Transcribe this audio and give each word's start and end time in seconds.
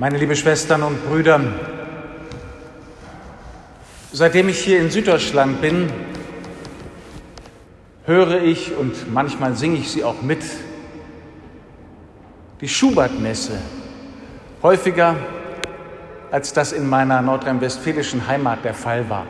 Meine 0.00 0.18
liebe 0.18 0.34
Schwestern 0.34 0.82
und 0.82 1.08
Brüder, 1.08 1.40
seitdem 4.10 4.48
ich 4.48 4.58
hier 4.58 4.80
in 4.80 4.90
Süddeutschland 4.90 5.60
bin, 5.60 5.88
höre 8.04 8.42
ich 8.42 8.76
und 8.76 9.12
manchmal 9.14 9.54
singe 9.54 9.76
ich 9.76 9.92
sie 9.92 10.02
auch 10.02 10.20
mit, 10.20 10.42
die 12.60 12.68
Schubert-Messe 12.68 13.60
häufiger, 14.64 15.14
als 16.32 16.52
das 16.52 16.72
in 16.72 16.88
meiner 16.88 17.22
nordrhein-westfälischen 17.22 18.26
Heimat 18.26 18.64
der 18.64 18.74
Fall 18.74 19.08
war. 19.08 19.28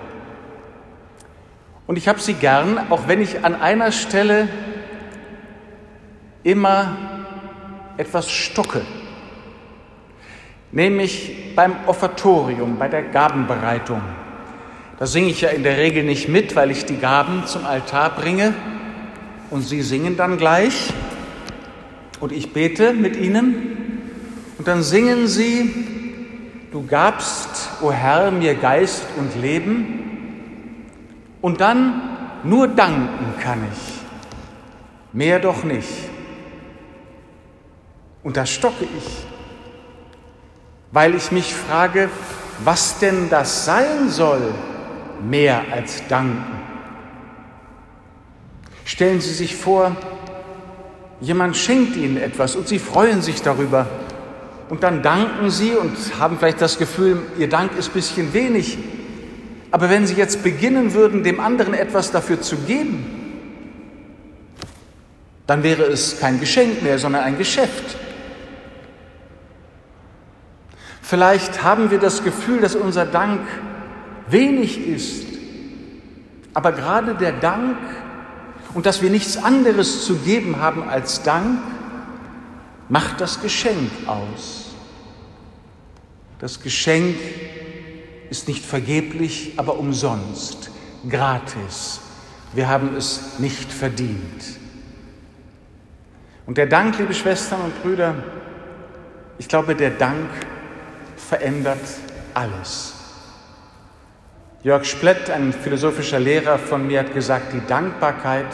Und 1.86 1.98
ich 1.98 2.08
habe 2.08 2.20
sie 2.20 2.32
gern, 2.32 2.90
auch 2.90 3.06
wenn 3.06 3.20
ich 3.20 3.44
an 3.44 3.54
einer 3.54 3.92
Stelle 3.92 4.48
immer 6.42 6.96
etwas 7.98 8.30
stocke, 8.30 8.80
nämlich 10.74 11.54
beim 11.54 11.74
Offertorium, 11.86 12.78
bei 12.78 12.88
der 12.88 13.02
Gabenbereitung. 13.02 14.02
Da 14.98 15.06
singe 15.06 15.28
ich 15.28 15.40
ja 15.40 15.48
in 15.50 15.62
der 15.62 15.78
Regel 15.78 16.04
nicht 16.04 16.28
mit, 16.28 16.54
weil 16.56 16.70
ich 16.70 16.84
die 16.84 16.98
Gaben 16.98 17.46
zum 17.46 17.64
Altar 17.64 18.10
bringe. 18.10 18.54
Und 19.50 19.62
Sie 19.62 19.82
singen 19.82 20.16
dann 20.16 20.36
gleich. 20.36 20.92
Und 22.20 22.32
ich 22.32 22.52
bete 22.52 22.92
mit 22.92 23.16
Ihnen. 23.16 24.02
Und 24.58 24.68
dann 24.68 24.82
singen 24.82 25.26
Sie, 25.26 25.70
du 26.72 26.84
gabst, 26.86 27.70
o 27.80 27.92
Herr, 27.92 28.30
mir 28.30 28.54
Geist 28.54 29.04
und 29.16 29.40
Leben. 29.40 30.88
Und 31.40 31.60
dann 31.60 32.02
nur 32.42 32.68
danken 32.68 33.34
kann 33.40 33.60
ich, 33.72 33.94
mehr 35.12 35.38
doch 35.38 35.64
nicht. 35.64 35.88
Und 38.22 38.36
da 38.36 38.46
stocke 38.46 38.84
ich, 38.84 39.26
weil 40.94 41.16
ich 41.16 41.32
mich 41.32 41.52
frage, 41.52 42.08
was 42.62 43.00
denn 43.00 43.28
das 43.28 43.64
sein 43.64 44.08
soll, 44.08 44.54
mehr 45.28 45.62
als 45.72 46.06
danken. 46.08 46.60
Stellen 48.84 49.20
Sie 49.20 49.34
sich 49.34 49.56
vor, 49.56 49.96
jemand 51.20 51.56
schenkt 51.56 51.96
Ihnen 51.96 52.16
etwas 52.16 52.54
und 52.54 52.68
Sie 52.68 52.78
freuen 52.78 53.22
sich 53.22 53.42
darüber. 53.42 53.86
Und 54.68 54.84
dann 54.84 55.02
danken 55.02 55.50
Sie 55.50 55.72
und 55.72 55.96
haben 56.20 56.38
vielleicht 56.38 56.60
das 56.60 56.78
Gefühl, 56.78 57.22
Ihr 57.38 57.48
Dank 57.48 57.76
ist 57.76 57.88
ein 57.88 57.94
bisschen 57.94 58.32
wenig. 58.32 58.78
Aber 59.72 59.90
wenn 59.90 60.06
Sie 60.06 60.14
jetzt 60.14 60.44
beginnen 60.44 60.94
würden, 60.94 61.24
dem 61.24 61.40
anderen 61.40 61.74
etwas 61.74 62.12
dafür 62.12 62.40
zu 62.40 62.56
geben, 62.56 63.04
dann 65.48 65.64
wäre 65.64 65.82
es 65.82 66.20
kein 66.20 66.38
Geschenk 66.38 66.82
mehr, 66.82 67.00
sondern 67.00 67.24
ein 67.24 67.36
Geschäft. 67.36 67.96
Vielleicht 71.04 71.62
haben 71.62 71.90
wir 71.90 71.98
das 71.98 72.24
Gefühl, 72.24 72.62
dass 72.62 72.74
unser 72.74 73.04
Dank 73.04 73.42
wenig 74.30 74.88
ist, 74.88 75.26
aber 76.54 76.72
gerade 76.72 77.14
der 77.14 77.32
Dank 77.32 77.76
und 78.72 78.86
dass 78.86 79.02
wir 79.02 79.10
nichts 79.10 79.36
anderes 79.36 80.06
zu 80.06 80.16
geben 80.16 80.60
haben 80.60 80.88
als 80.88 81.22
Dank, 81.22 81.58
macht 82.88 83.20
das 83.20 83.42
Geschenk 83.42 83.90
aus. 84.06 84.70
Das 86.38 86.62
Geschenk 86.62 87.16
ist 88.30 88.48
nicht 88.48 88.64
vergeblich, 88.64 89.52
aber 89.58 89.78
umsonst, 89.78 90.70
gratis. 91.06 92.00
Wir 92.54 92.66
haben 92.66 92.96
es 92.96 93.38
nicht 93.38 93.70
verdient. 93.70 94.42
Und 96.46 96.56
der 96.56 96.66
Dank, 96.66 96.98
liebe 96.98 97.12
Schwestern 97.12 97.60
und 97.60 97.82
Brüder, 97.82 98.14
ich 99.36 99.48
glaube, 99.48 99.74
der 99.74 99.90
Dank 99.90 100.30
verändert 101.28 101.80
alles. 102.34 102.94
Jörg 104.62 104.84
Splett, 104.84 105.30
ein 105.30 105.52
philosophischer 105.52 106.18
Lehrer 106.18 106.58
von 106.58 106.86
mir, 106.86 107.00
hat 107.00 107.12
gesagt, 107.14 107.52
die 107.52 107.66
Dankbarkeit 107.66 108.46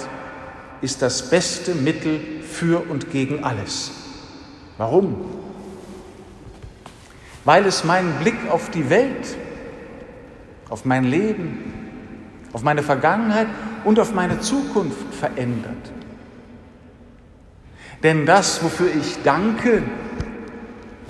ist 0.81 1.03
das 1.03 1.31
beste 1.31 1.75
Mittel 1.75 2.21
für 2.43 2.91
und 2.91 3.11
gegen 3.11 3.45
alles. 3.45 3.93
Warum? 4.77 5.17
Weil 7.45 7.67
es 7.67 7.85
meinen 7.85 8.13
Blick 8.15 8.51
auf 8.51 8.71
die 8.71 8.91
Welt, 8.91 9.37
auf 10.69 10.85
mein 10.85 11.05
Leben, 11.05 11.73
auf 12.53 12.63
meine 12.63 12.83
Vergangenheit 12.83 13.47
und 13.85 14.01
auf 14.01 14.13
meine 14.13 14.41
Zukunft 14.41 15.15
verändert. 15.15 15.93
Denn 18.03 18.27
das, 18.27 18.63
wofür 18.65 18.89
ich 18.95 19.23
danke, 19.23 19.83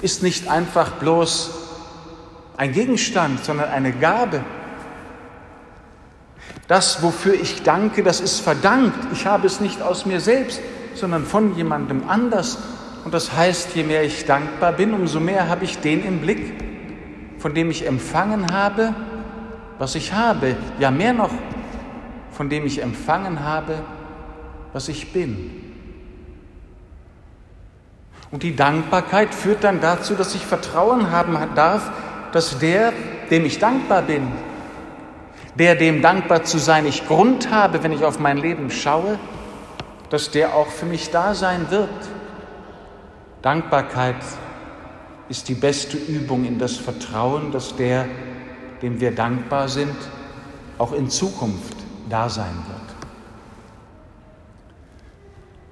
ist 0.02 0.22
nicht 0.22 0.48
einfach 0.48 0.92
bloß 0.92 1.50
ein 2.56 2.72
Gegenstand, 2.72 3.44
sondern 3.44 3.70
eine 3.70 3.92
Gabe. 3.92 4.44
Das, 6.68 7.02
wofür 7.02 7.34
ich 7.34 7.62
danke, 7.62 8.02
das 8.02 8.20
ist 8.20 8.40
verdankt. 8.40 8.98
Ich 9.12 9.26
habe 9.26 9.46
es 9.46 9.60
nicht 9.60 9.82
aus 9.82 10.06
mir 10.06 10.20
selbst, 10.20 10.60
sondern 10.94 11.24
von 11.24 11.56
jemandem 11.56 12.08
anders. 12.08 12.58
Und 13.04 13.14
das 13.14 13.32
heißt, 13.32 13.74
je 13.74 13.82
mehr 13.82 14.04
ich 14.04 14.26
dankbar 14.26 14.72
bin, 14.72 14.92
umso 14.94 15.20
mehr 15.20 15.48
habe 15.48 15.64
ich 15.64 15.78
den 15.78 16.04
im 16.04 16.20
Blick, 16.20 16.62
von 17.38 17.54
dem 17.54 17.70
ich 17.70 17.86
empfangen 17.86 18.52
habe, 18.52 18.94
was 19.78 19.94
ich 19.94 20.12
habe. 20.12 20.54
Ja, 20.78 20.90
mehr 20.90 21.14
noch, 21.14 21.32
von 22.30 22.50
dem 22.50 22.66
ich 22.66 22.82
empfangen 22.82 23.40
habe, 23.40 23.82
was 24.72 24.88
ich 24.88 25.12
bin. 25.12 25.69
Und 28.30 28.42
die 28.42 28.54
Dankbarkeit 28.54 29.34
führt 29.34 29.64
dann 29.64 29.80
dazu, 29.80 30.14
dass 30.14 30.34
ich 30.34 30.46
Vertrauen 30.46 31.10
haben 31.10 31.36
darf, 31.54 31.90
dass 32.32 32.58
der, 32.58 32.92
dem 33.30 33.44
ich 33.44 33.58
dankbar 33.58 34.02
bin, 34.02 34.28
der, 35.58 35.74
dem 35.74 36.00
dankbar 36.00 36.44
zu 36.44 36.58
sein 36.58 36.86
ich 36.86 37.06
Grund 37.06 37.50
habe, 37.50 37.82
wenn 37.82 37.92
ich 37.92 38.04
auf 38.04 38.20
mein 38.20 38.38
Leben 38.38 38.70
schaue, 38.70 39.18
dass 40.08 40.30
der 40.30 40.54
auch 40.54 40.68
für 40.68 40.86
mich 40.86 41.10
da 41.10 41.34
sein 41.34 41.70
wird. 41.70 41.90
Dankbarkeit 43.42 44.16
ist 45.28 45.48
die 45.48 45.54
beste 45.54 45.96
Übung 45.96 46.44
in 46.44 46.58
das 46.58 46.76
Vertrauen, 46.76 47.52
dass 47.52 47.74
der, 47.76 48.06
dem 48.82 49.00
wir 49.00 49.14
dankbar 49.14 49.68
sind, 49.68 49.96
auch 50.78 50.92
in 50.92 51.10
Zukunft 51.10 51.76
da 52.08 52.28
sein 52.28 52.54
wird. 52.68 52.79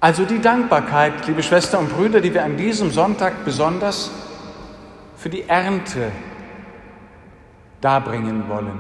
Also 0.00 0.24
die 0.24 0.40
Dankbarkeit, 0.40 1.26
liebe 1.26 1.42
Schwestern 1.42 1.86
und 1.86 1.92
Brüder, 1.92 2.20
die 2.20 2.32
wir 2.32 2.44
an 2.44 2.56
diesem 2.56 2.92
Sonntag 2.92 3.44
besonders 3.44 4.12
für 5.16 5.28
die 5.28 5.48
Ernte 5.48 6.12
darbringen 7.80 8.48
wollen. 8.48 8.78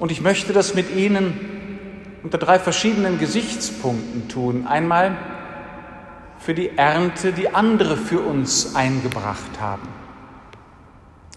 Und 0.00 0.10
ich 0.10 0.20
möchte 0.20 0.52
das 0.52 0.74
mit 0.74 0.94
Ihnen 0.94 1.78
unter 2.24 2.38
drei 2.38 2.58
verschiedenen 2.58 3.20
Gesichtspunkten 3.20 4.28
tun. 4.28 4.66
Einmal 4.66 5.16
für 6.40 6.54
die 6.54 6.76
Ernte, 6.76 7.32
die 7.32 7.54
andere 7.54 7.96
für 7.96 8.20
uns 8.20 8.74
eingebracht 8.74 9.60
haben. 9.60 9.86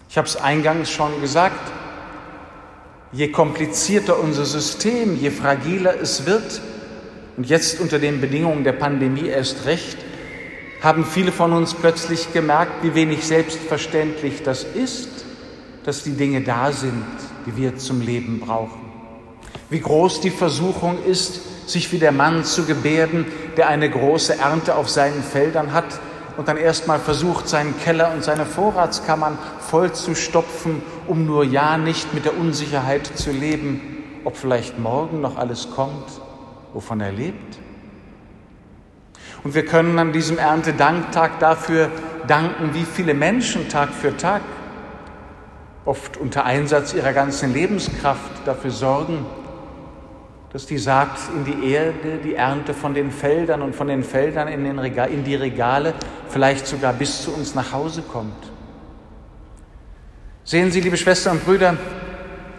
Ich 0.08 0.18
habe 0.18 0.26
es 0.26 0.36
eingangs 0.36 0.90
schon 0.90 1.20
gesagt, 1.20 1.72
je 3.12 3.28
komplizierter 3.28 4.18
unser 4.18 4.44
System, 4.44 5.16
je 5.16 5.30
fragiler 5.30 5.94
es 6.00 6.26
wird, 6.26 6.60
und 7.40 7.48
jetzt 7.48 7.80
unter 7.80 7.98
den 7.98 8.20
Bedingungen 8.20 8.64
der 8.64 8.72
Pandemie 8.72 9.28
erst 9.28 9.64
recht, 9.64 9.96
haben 10.82 11.06
viele 11.06 11.32
von 11.32 11.54
uns 11.54 11.72
plötzlich 11.72 12.34
gemerkt, 12.34 12.84
wie 12.84 12.94
wenig 12.94 13.26
selbstverständlich 13.26 14.42
das 14.42 14.62
ist, 14.62 15.08
dass 15.86 16.02
die 16.02 16.12
Dinge 16.12 16.42
da 16.42 16.70
sind, 16.70 17.02
die 17.46 17.56
wir 17.56 17.78
zum 17.78 18.02
Leben 18.02 18.40
brauchen. 18.40 18.82
Wie 19.70 19.80
groß 19.80 20.20
die 20.20 20.28
Versuchung 20.28 21.02
ist, 21.02 21.40
sich 21.66 21.90
wie 21.92 21.98
der 21.98 22.12
Mann 22.12 22.44
zu 22.44 22.66
gebärden, 22.66 23.24
der 23.56 23.68
eine 23.68 23.88
große 23.88 24.38
Ernte 24.38 24.74
auf 24.74 24.90
seinen 24.90 25.22
Feldern 25.22 25.72
hat 25.72 25.98
und 26.36 26.46
dann 26.46 26.58
erstmal 26.58 26.98
versucht, 26.98 27.48
seinen 27.48 27.74
Keller 27.80 28.12
und 28.12 28.22
seine 28.22 28.44
Vorratskammern 28.44 29.38
voll 29.60 29.92
zu 29.92 30.14
stopfen, 30.14 30.82
um 31.06 31.24
nur 31.24 31.42
ja 31.42 31.78
nicht 31.78 32.12
mit 32.12 32.26
der 32.26 32.36
Unsicherheit 32.36 33.06
zu 33.06 33.30
leben, 33.30 33.80
ob 34.24 34.36
vielleicht 34.36 34.78
morgen 34.78 35.22
noch 35.22 35.38
alles 35.38 35.70
kommt 35.70 36.20
wovon 36.72 37.00
er 37.00 37.12
lebt. 37.12 37.58
Und 39.42 39.54
wir 39.54 39.64
können 39.64 39.98
an 39.98 40.12
diesem 40.12 40.38
Erntedanktag 40.38 41.38
dafür 41.38 41.90
danken, 42.26 42.74
wie 42.74 42.84
viele 42.84 43.14
Menschen 43.14 43.68
Tag 43.68 43.90
für 43.90 44.16
Tag, 44.16 44.42
oft 45.84 46.18
unter 46.18 46.44
Einsatz 46.44 46.92
ihrer 46.92 47.12
ganzen 47.12 47.54
Lebenskraft, 47.54 48.46
dafür 48.46 48.70
sorgen, 48.70 49.24
dass 50.52 50.66
die 50.66 50.78
Saat 50.78 51.16
in 51.34 51.44
die 51.44 51.72
Erde, 51.72 52.18
die 52.22 52.34
Ernte 52.34 52.74
von 52.74 52.92
den 52.92 53.10
Feldern 53.10 53.62
und 53.62 53.74
von 53.74 53.86
den 53.86 54.02
Feldern 54.02 54.48
in, 54.48 54.64
den 54.64 54.78
Regal, 54.78 55.10
in 55.10 55.24
die 55.24 55.36
Regale, 55.36 55.94
vielleicht 56.28 56.66
sogar 56.66 56.92
bis 56.92 57.22
zu 57.22 57.32
uns 57.32 57.54
nach 57.54 57.72
Hause 57.72 58.02
kommt. 58.02 58.50
Sehen 60.44 60.70
Sie, 60.70 60.80
liebe 60.80 60.96
Schwestern 60.96 61.36
und 61.36 61.44
Brüder, 61.44 61.76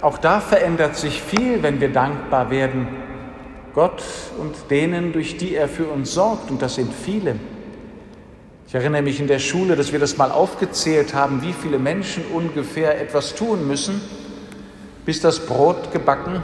auch 0.02 0.18
da 0.18 0.40
verändert 0.40 0.96
sich 0.96 1.22
viel, 1.22 1.62
wenn 1.62 1.80
wir 1.82 1.92
dankbar 1.92 2.50
werden 2.50 2.88
Gott 3.74 4.04
und 4.38 4.56
denen, 4.70 5.14
durch 5.14 5.38
die 5.38 5.56
er 5.56 5.68
für 5.68 5.86
uns 5.88 6.14
sorgt, 6.14 6.52
und 6.52 6.62
das 6.62 6.76
sind 6.76 6.94
viele. 6.94 7.36
Ich 8.68 8.76
erinnere 8.76 9.02
mich 9.02 9.20
in 9.20 9.28
der 9.28 9.40
Schule, 9.40 9.76
dass 9.76 9.92
wir 9.92 10.00
das 10.00 10.18
mal 10.18 10.32
aufgezählt 10.32 11.14
haben, 11.14 11.42
wie 11.42 11.54
viele 11.54 11.78
Menschen 11.78 12.24
ungefähr 12.34 13.02
etwas 13.02 13.36
tun 13.36 13.68
müssen, 13.68 14.02
bis 15.06 15.20
das 15.20 15.46
Brot 15.46 15.92
gebacken 15.92 16.42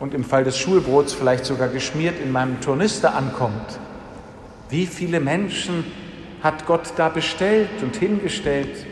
und 0.00 0.14
im 0.14 0.24
Fall 0.24 0.42
des 0.42 0.58
Schulbrots 0.58 1.12
vielleicht 1.12 1.44
sogar 1.44 1.68
geschmiert 1.68 2.16
in 2.20 2.32
meinem 2.32 2.60
Turnister 2.60 3.14
ankommt. 3.14 3.78
Wie 4.68 4.86
viele 4.86 5.20
Menschen 5.20 5.84
hat 6.42 6.66
Gott 6.66 6.94
da 6.96 7.08
bestellt 7.08 7.82
und 7.82 7.94
hingestellt, 7.94 8.86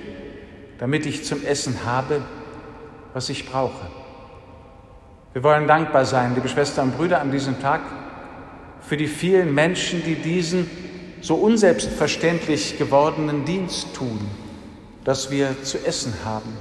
damit 0.79 1.07
ich 1.07 1.25
zum 1.25 1.43
Essen 1.45 1.85
habe, 1.85 2.21
was 3.13 3.29
ich 3.29 3.51
brauche? 3.51 3.89
Wir 5.33 5.45
wollen 5.45 5.69
dankbar 5.69 6.05
sein, 6.05 6.35
liebe 6.35 6.49
Schwestern 6.49 6.89
und 6.89 6.97
Brüder, 6.97 7.21
an 7.21 7.31
diesem 7.31 7.61
Tag 7.61 7.83
für 8.81 8.97
die 8.97 9.07
vielen 9.07 9.55
Menschen, 9.55 10.03
die 10.03 10.17
diesen 10.17 10.69
so 11.21 11.37
unselbstverständlich 11.37 12.79
gewordenen 12.79 13.45
Dienst 13.45 13.95
tun, 13.95 14.19
dass 15.05 15.31
wir 15.31 15.63
zu 15.63 15.79
essen 15.87 16.15
haben. 16.25 16.53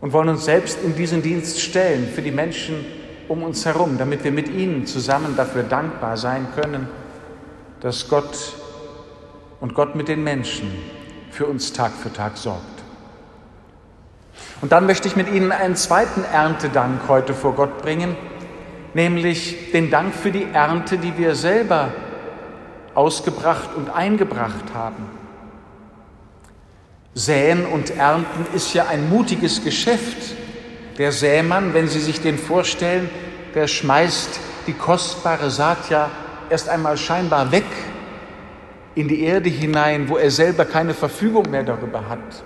Und 0.00 0.12
wollen 0.12 0.30
uns 0.30 0.44
selbst 0.44 0.82
in 0.82 0.96
diesen 0.96 1.22
Dienst 1.22 1.60
stellen 1.60 2.08
für 2.08 2.22
die 2.22 2.32
Menschen 2.32 2.84
um 3.28 3.44
uns 3.44 3.64
herum, 3.64 3.98
damit 3.98 4.24
wir 4.24 4.32
mit 4.32 4.48
ihnen 4.48 4.84
zusammen 4.84 5.36
dafür 5.36 5.62
dankbar 5.62 6.16
sein 6.16 6.48
können, 6.56 6.88
dass 7.80 8.08
Gott 8.08 8.54
und 9.60 9.74
Gott 9.74 9.94
mit 9.94 10.08
den 10.08 10.24
Menschen 10.24 10.72
für 11.30 11.46
uns 11.46 11.72
Tag 11.72 11.92
für 11.92 12.12
Tag 12.12 12.36
sorgt. 12.36 12.83
Und 14.60 14.72
dann 14.72 14.86
möchte 14.86 15.08
ich 15.08 15.16
mit 15.16 15.30
Ihnen 15.30 15.52
einen 15.52 15.76
zweiten 15.76 16.24
Erntedank 16.24 17.02
heute 17.08 17.34
vor 17.34 17.54
Gott 17.54 17.82
bringen, 17.82 18.16
nämlich 18.94 19.72
den 19.72 19.90
Dank 19.90 20.14
für 20.14 20.30
die 20.30 20.46
Ernte, 20.52 20.98
die 20.98 21.16
wir 21.18 21.34
selber 21.34 21.92
ausgebracht 22.94 23.70
und 23.76 23.90
eingebracht 23.90 24.72
haben. 24.72 25.10
Säen 27.14 27.66
und 27.66 27.90
Ernten 27.96 28.46
ist 28.54 28.74
ja 28.74 28.86
ein 28.86 29.08
mutiges 29.08 29.62
Geschäft. 29.62 30.34
Der 30.98 31.12
Sämann, 31.12 31.74
wenn 31.74 31.88
Sie 31.88 32.00
sich 32.00 32.20
den 32.20 32.38
vorstellen, 32.38 33.08
der 33.54 33.68
schmeißt 33.68 34.40
die 34.66 34.72
kostbare 34.72 35.50
Saat 35.50 35.90
ja 35.90 36.10
erst 36.50 36.68
einmal 36.68 36.96
scheinbar 36.96 37.52
weg 37.52 37.66
in 38.94 39.08
die 39.08 39.22
Erde 39.22 39.48
hinein, 39.48 40.08
wo 40.08 40.16
er 40.16 40.30
selber 40.30 40.64
keine 40.64 40.94
Verfügung 40.94 41.50
mehr 41.50 41.62
darüber 41.62 42.08
hat. 42.08 42.44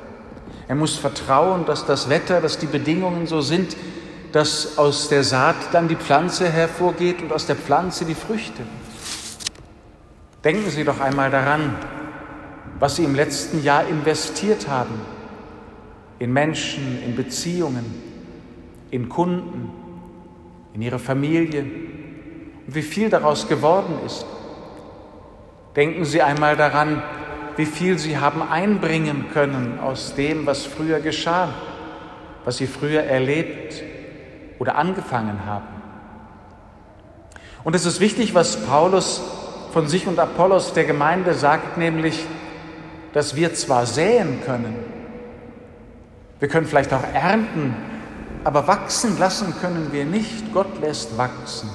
Er 0.68 0.74
muss 0.74 0.96
vertrauen, 0.96 1.64
dass 1.64 1.86
das 1.86 2.10
Wetter, 2.10 2.42
dass 2.42 2.58
die 2.58 2.66
Bedingungen 2.66 3.26
so 3.26 3.40
sind, 3.40 3.74
dass 4.32 4.76
aus 4.76 5.08
der 5.08 5.24
Saat 5.24 5.56
dann 5.72 5.88
die 5.88 5.96
Pflanze 5.96 6.48
hervorgeht 6.50 7.22
und 7.22 7.32
aus 7.32 7.46
der 7.46 7.56
Pflanze 7.56 8.04
die 8.04 8.14
Früchte. 8.14 8.62
Denken 10.44 10.68
Sie 10.70 10.84
doch 10.84 11.00
einmal 11.00 11.30
daran, 11.30 11.74
was 12.78 12.96
Sie 12.96 13.04
im 13.04 13.14
letzten 13.14 13.62
Jahr 13.62 13.88
investiert 13.88 14.68
haben. 14.68 15.00
In 16.18 16.32
Menschen, 16.34 17.02
in 17.02 17.16
Beziehungen, 17.16 17.86
in 18.90 19.08
Kunden, 19.08 19.70
in 20.74 20.82
Ihre 20.82 20.98
Familie 20.98 21.62
und 22.66 22.74
wie 22.74 22.82
viel 22.82 23.08
daraus 23.08 23.48
geworden 23.48 23.94
ist. 24.04 24.26
Denken 25.74 26.04
Sie 26.04 26.20
einmal 26.20 26.56
daran, 26.56 27.02
wie 27.58 27.66
viel 27.66 27.98
Sie 27.98 28.18
haben 28.18 28.40
einbringen 28.40 29.26
können 29.32 29.80
aus 29.80 30.14
dem, 30.14 30.46
was 30.46 30.64
früher 30.64 31.00
geschah, 31.00 31.48
was 32.44 32.58
Sie 32.58 32.68
früher 32.68 33.02
erlebt 33.02 33.82
oder 34.60 34.76
angefangen 34.76 35.44
haben. 35.44 35.66
Und 37.64 37.74
es 37.74 37.84
ist 37.84 37.98
wichtig, 37.98 38.32
was 38.32 38.64
Paulus 38.64 39.20
von 39.72 39.88
sich 39.88 40.06
und 40.06 40.20
Apollos 40.20 40.72
der 40.72 40.84
Gemeinde 40.84 41.34
sagt, 41.34 41.76
nämlich, 41.76 42.24
dass 43.12 43.34
wir 43.34 43.52
zwar 43.54 43.86
säen 43.86 44.40
können, 44.46 44.76
wir 46.38 46.46
können 46.46 46.68
vielleicht 46.68 46.94
auch 46.94 47.02
ernten, 47.12 47.74
aber 48.44 48.68
wachsen 48.68 49.18
lassen 49.18 49.52
können 49.60 49.88
wir 49.90 50.04
nicht. 50.04 50.54
Gott 50.54 50.80
lässt 50.80 51.18
wachsen. 51.18 51.68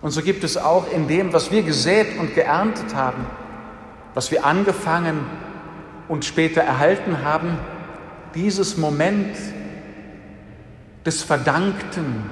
Und 0.00 0.10
so 0.10 0.20
gibt 0.20 0.42
es 0.42 0.56
auch 0.56 0.90
in 0.92 1.06
dem, 1.06 1.32
was 1.32 1.52
wir 1.52 1.62
gesät 1.62 2.18
und 2.18 2.34
geerntet 2.34 2.92
haben, 2.96 3.24
was 4.14 4.30
wir 4.30 4.44
angefangen 4.44 5.26
und 6.08 6.24
später 6.24 6.62
erhalten 6.62 7.24
haben, 7.24 7.58
dieses 8.34 8.76
Moment 8.76 9.36
des 11.04 11.22
Verdankten, 11.22 12.30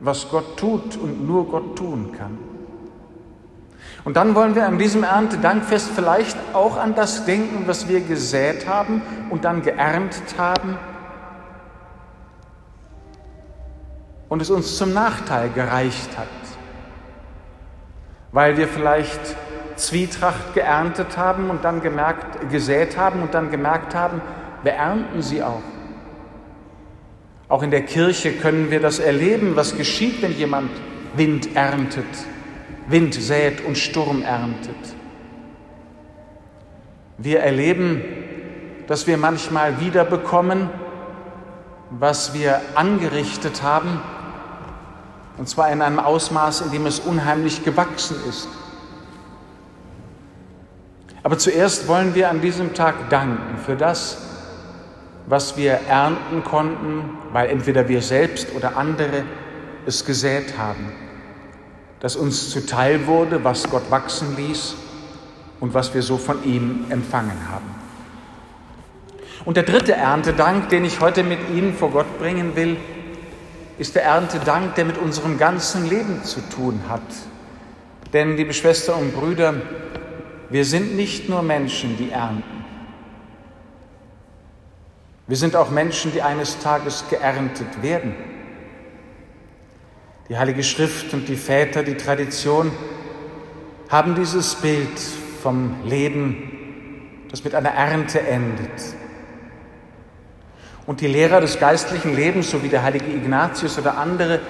was 0.00 0.28
Gott 0.30 0.56
tut 0.56 0.96
und 0.96 1.26
nur 1.26 1.48
Gott 1.48 1.76
tun 1.76 2.12
kann. 2.12 2.38
Und 4.04 4.16
dann 4.16 4.34
wollen 4.34 4.54
wir 4.54 4.66
an 4.66 4.78
diesem 4.78 5.04
Erntedankfest 5.04 5.90
vielleicht 5.94 6.36
auch 6.54 6.76
an 6.76 6.94
das 6.94 7.24
denken, 7.24 7.64
was 7.66 7.88
wir 7.88 8.00
gesät 8.00 8.66
haben 8.66 9.00
und 9.30 9.44
dann 9.44 9.62
geerntet 9.62 10.38
haben 10.38 10.76
und 14.28 14.42
es 14.42 14.50
uns 14.50 14.76
zum 14.76 14.92
Nachteil 14.92 15.50
gereicht 15.50 16.18
hat, 16.18 16.26
weil 18.32 18.56
wir 18.56 18.66
vielleicht 18.66 19.36
Zwietracht 19.86 20.54
geerntet 20.54 21.16
haben 21.16 21.50
und 21.50 21.64
dann 21.64 21.82
gemerkt, 21.82 22.50
gesät 22.50 22.96
haben 22.96 23.22
und 23.22 23.34
dann 23.34 23.50
gemerkt 23.50 23.94
haben, 23.94 24.20
wir 24.62 24.72
ernten 24.72 25.22
sie 25.22 25.42
auch. 25.42 25.62
Auch 27.48 27.62
in 27.62 27.70
der 27.70 27.82
Kirche 27.82 28.32
können 28.32 28.70
wir 28.70 28.80
das 28.80 28.98
erleben, 28.98 29.56
was 29.56 29.76
geschieht, 29.76 30.22
wenn 30.22 30.32
jemand 30.32 30.70
Wind 31.14 31.54
erntet. 31.54 32.06
Wind 32.88 33.14
sät 33.14 33.64
und 33.64 33.76
Sturm 33.76 34.22
erntet. 34.22 34.74
Wir 37.18 37.40
erleben, 37.40 38.02
dass 38.86 39.06
wir 39.06 39.16
manchmal 39.16 39.80
wiederbekommen, 39.80 40.70
was 41.90 42.34
wir 42.34 42.60
angerichtet 42.74 43.62
haben, 43.62 44.00
und 45.38 45.48
zwar 45.48 45.70
in 45.70 45.82
einem 45.82 45.98
Ausmaß, 45.98 46.62
in 46.62 46.70
dem 46.72 46.86
es 46.86 47.00
unheimlich 47.00 47.64
gewachsen 47.64 48.16
ist. 48.28 48.48
Aber 51.22 51.38
zuerst 51.38 51.88
wollen 51.88 52.14
wir 52.14 52.30
an 52.30 52.40
diesem 52.40 52.74
Tag 52.74 53.10
danken 53.10 53.58
für 53.58 53.76
das, 53.76 54.18
was 55.26 55.56
wir 55.56 55.72
ernten 55.88 56.42
konnten, 56.44 57.18
weil 57.32 57.48
entweder 57.48 57.88
wir 57.88 58.02
selbst 58.02 58.48
oder 58.56 58.76
andere 58.76 59.24
es 59.86 60.04
gesät 60.04 60.58
haben 60.58 60.92
das 62.02 62.16
uns 62.16 62.50
zuteil 62.50 63.06
wurde, 63.06 63.44
was 63.44 63.70
Gott 63.70 63.88
wachsen 63.88 64.34
ließ 64.36 64.74
und 65.60 65.72
was 65.72 65.94
wir 65.94 66.02
so 66.02 66.18
von 66.18 66.42
ihm 66.42 66.86
empfangen 66.88 67.48
haben. 67.48 67.70
Und 69.44 69.56
der 69.56 69.62
dritte 69.62 69.92
Erntedank, 69.92 70.68
den 70.68 70.84
ich 70.84 71.00
heute 71.00 71.22
mit 71.22 71.38
Ihnen 71.54 71.74
vor 71.74 71.92
Gott 71.92 72.18
bringen 72.18 72.56
will, 72.56 72.76
ist 73.78 73.94
der 73.94 74.02
Erntedank, 74.02 74.74
der 74.74 74.84
mit 74.84 74.98
unserem 74.98 75.38
ganzen 75.38 75.88
Leben 75.88 76.24
zu 76.24 76.40
tun 76.40 76.80
hat. 76.88 77.02
Denn, 78.12 78.36
liebe 78.36 78.52
Schwestern 78.52 78.98
und 78.98 79.14
Brüder, 79.14 79.54
wir 80.52 80.64
sind 80.64 80.96
nicht 80.96 81.28
nur 81.28 81.42
Menschen, 81.42 81.96
die 81.96 82.10
ernten. 82.10 82.64
Wir 85.26 85.36
sind 85.36 85.56
auch 85.56 85.70
Menschen, 85.70 86.12
die 86.12 86.20
eines 86.20 86.58
Tages 86.58 87.04
geerntet 87.08 87.82
werden. 87.82 88.14
Die 90.28 90.36
Heilige 90.36 90.62
Schrift 90.62 91.14
und 91.14 91.28
die 91.28 91.36
Väter, 91.36 91.82
die 91.82 91.96
Tradition 91.96 92.70
haben 93.88 94.14
dieses 94.14 94.54
Bild 94.56 94.98
vom 95.42 95.76
Leben, 95.84 96.50
das 97.30 97.44
mit 97.44 97.54
einer 97.54 97.70
Ernte 97.70 98.20
endet. 98.20 98.70
Und 100.86 101.00
die 101.00 101.06
Lehrer 101.06 101.40
des 101.40 101.58
geistlichen 101.58 102.14
Lebens, 102.14 102.50
so 102.50 102.62
wie 102.62 102.68
der 102.68 102.82
heilige 102.82 103.10
Ignatius 103.10 103.78
oder 103.78 103.96
andere, 103.96 104.40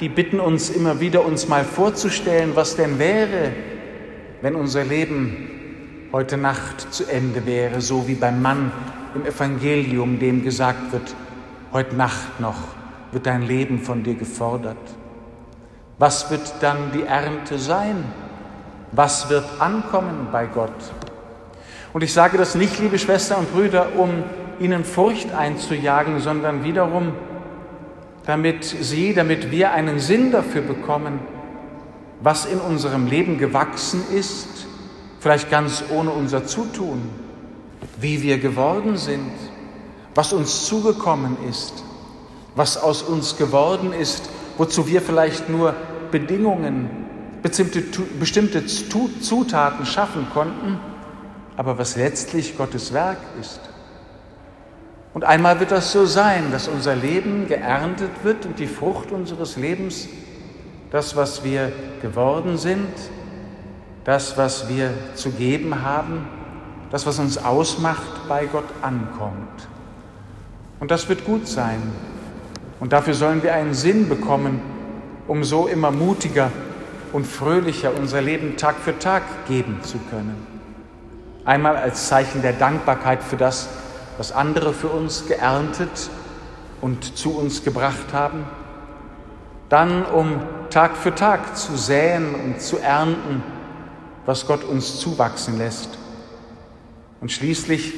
die 0.00 0.08
bitten 0.08 0.40
uns 0.40 0.68
immer 0.68 1.00
wieder, 1.00 1.24
uns 1.24 1.48
mal 1.48 1.64
vorzustellen, 1.64 2.52
was 2.54 2.76
denn 2.76 2.98
wäre, 2.98 3.52
wenn 4.46 4.54
unser 4.54 4.84
Leben 4.84 6.08
heute 6.12 6.36
Nacht 6.36 6.94
zu 6.94 7.04
Ende 7.10 7.46
wäre, 7.46 7.80
so 7.80 8.06
wie 8.06 8.14
beim 8.14 8.40
Mann 8.40 8.70
im 9.16 9.26
Evangelium, 9.26 10.20
dem 10.20 10.44
gesagt 10.44 10.92
wird, 10.92 11.16
heute 11.72 11.96
Nacht 11.96 12.38
noch 12.38 12.54
wird 13.10 13.26
dein 13.26 13.42
Leben 13.42 13.80
von 13.80 14.04
dir 14.04 14.14
gefordert. 14.14 14.76
Was 15.98 16.30
wird 16.30 16.54
dann 16.60 16.92
die 16.94 17.02
Ernte 17.02 17.58
sein? 17.58 18.04
Was 18.92 19.28
wird 19.30 19.46
ankommen 19.58 20.28
bei 20.30 20.46
Gott? 20.46 20.70
Und 21.92 22.04
ich 22.04 22.12
sage 22.12 22.38
das 22.38 22.54
nicht, 22.54 22.78
liebe 22.78 23.00
Schwestern 23.00 23.40
und 23.40 23.52
Brüder, 23.52 23.96
um 23.96 24.10
ihnen 24.60 24.84
Furcht 24.84 25.34
einzujagen, 25.34 26.20
sondern 26.20 26.62
wiederum, 26.62 27.14
damit 28.26 28.62
sie, 28.62 29.12
damit 29.12 29.50
wir 29.50 29.72
einen 29.72 29.98
Sinn 29.98 30.30
dafür 30.30 30.62
bekommen, 30.62 31.18
was 32.20 32.46
in 32.46 32.58
unserem 32.58 33.06
Leben 33.06 33.38
gewachsen 33.38 34.02
ist, 34.12 34.48
vielleicht 35.20 35.50
ganz 35.50 35.84
ohne 35.90 36.10
unser 36.10 36.46
Zutun, 36.46 37.02
wie 38.00 38.22
wir 38.22 38.38
geworden 38.38 38.96
sind, 38.96 39.32
was 40.14 40.32
uns 40.32 40.66
zugekommen 40.66 41.36
ist, 41.48 41.84
was 42.54 42.76
aus 42.78 43.02
uns 43.02 43.36
geworden 43.36 43.92
ist 43.92 44.28
wozu 44.58 44.86
wir 44.86 45.02
vielleicht 45.02 45.48
nur 45.48 45.74
Bedingungen 46.10 46.90
bestimmte, 47.42 47.82
bestimmte 48.18 48.66
Zutaten 48.66 49.86
schaffen 49.86 50.26
konnten, 50.32 50.78
aber 51.56 51.78
was 51.78 51.96
letztlich 51.96 52.56
Gottes 52.56 52.92
Werk 52.92 53.18
ist. 53.40 53.60
Und 55.14 55.24
einmal 55.24 55.60
wird 55.60 55.70
das 55.70 55.92
so 55.92 56.04
sein, 56.04 56.52
dass 56.52 56.68
unser 56.68 56.94
Leben 56.94 57.48
geerntet 57.48 58.10
wird 58.22 58.44
und 58.44 58.58
die 58.58 58.66
Frucht 58.66 59.12
unseres 59.12 59.56
Lebens, 59.56 60.08
das, 60.90 61.16
was 61.16 61.44
wir 61.44 61.72
geworden 62.00 62.58
sind, 62.58 62.88
das, 64.04 64.38
was 64.38 64.68
wir 64.68 64.90
zu 65.14 65.30
geben 65.30 65.82
haben, 65.82 66.26
das, 66.90 67.06
was 67.06 67.18
uns 67.18 67.38
ausmacht, 67.38 68.28
bei 68.28 68.46
Gott 68.46 68.68
ankommt. 68.82 69.68
Und 70.78 70.90
das 70.90 71.08
wird 71.08 71.24
gut 71.24 71.48
sein. 71.48 71.82
Und 72.78 72.92
dafür 72.92 73.14
sollen 73.14 73.42
wir 73.42 73.54
einen 73.54 73.74
Sinn 73.74 74.08
bekommen, 74.08 74.60
um 75.26 75.42
so 75.42 75.66
immer 75.66 75.90
mutiger 75.90 76.50
und 77.12 77.26
fröhlicher 77.26 77.92
unser 77.98 78.20
Leben 78.20 78.56
Tag 78.56 78.76
für 78.76 78.98
Tag 78.98 79.22
geben 79.48 79.80
zu 79.82 79.98
können. 80.10 80.46
Einmal 81.44 81.76
als 81.76 82.08
Zeichen 82.08 82.42
der 82.42 82.52
Dankbarkeit 82.52 83.22
für 83.22 83.36
das, 83.36 83.68
was 84.18 84.32
andere 84.32 84.72
für 84.72 84.88
uns 84.88 85.26
geerntet 85.26 86.10
und 86.80 87.16
zu 87.16 87.36
uns 87.36 87.64
gebracht 87.64 88.12
haben. 88.12 88.44
Dann, 89.68 90.04
um 90.04 90.40
Tag 90.70 90.96
für 90.96 91.14
Tag 91.14 91.56
zu 91.56 91.76
säen 91.76 92.34
und 92.34 92.60
zu 92.60 92.78
ernten, 92.78 93.42
was 94.24 94.46
Gott 94.46 94.64
uns 94.64 94.98
zuwachsen 94.98 95.58
lässt. 95.58 95.90
Und 97.20 97.32
schließlich, 97.32 97.92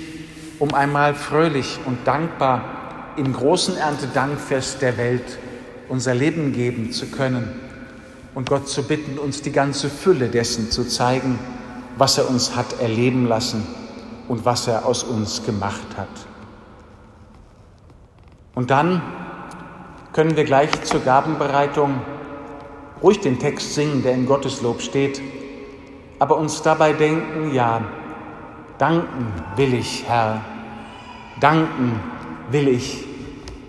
um 0.58 0.75
einmal 0.75 1.14
fröhlich 1.14 1.78
und 1.84 2.06
dankbar 2.06 3.14
im 3.16 3.32
großen 3.32 3.76
Erntedankfest 3.76 4.82
der 4.82 4.96
Welt 4.96 5.38
unser 5.88 6.14
Leben 6.14 6.52
geben 6.52 6.92
zu 6.92 7.06
können 7.06 7.60
und 8.34 8.48
Gott 8.48 8.68
zu 8.68 8.82
bitten, 8.82 9.18
uns 9.18 9.42
die 9.42 9.52
ganze 9.52 9.88
Fülle 9.88 10.28
dessen 10.28 10.70
zu 10.70 10.84
zeigen, 10.84 11.38
was 11.96 12.18
er 12.18 12.28
uns 12.28 12.54
hat 12.54 12.80
erleben 12.80 13.26
lassen 13.26 13.66
und 14.28 14.44
was 14.44 14.68
er 14.68 14.87
aus 14.87 15.02
uns 15.02 15.44
gemacht 15.44 15.96
hat. 15.96 16.06
Und 18.54 18.70
dann 18.70 19.02
können 20.12 20.37
wir 20.37 20.44
gleich 20.44 20.70
zur 20.82 21.00
Gabenbereitung 21.00 22.00
ruhig 23.02 23.21
den 23.21 23.38
Text 23.38 23.75
singen, 23.75 24.02
der 24.02 24.14
in 24.14 24.26
Gotteslob 24.26 24.81
steht, 24.81 25.21
aber 26.19 26.37
uns 26.37 26.62
dabei 26.62 26.93
denken, 26.93 27.55
ja, 27.55 27.83
danken 28.78 29.33
will 29.57 29.75
ich, 29.75 30.05
Herr, 30.07 30.43
danken 31.40 32.00
will 32.50 32.69
ich, 32.69 33.05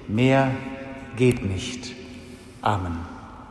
mehr 0.07 0.51
geht 1.15 1.43
nicht. 1.43 1.93
Amen. 2.61 3.18